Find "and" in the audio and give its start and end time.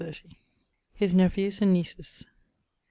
1.61-1.73